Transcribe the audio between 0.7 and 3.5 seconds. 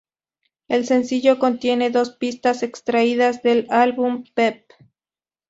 sencillo contiene dos pistas extraídas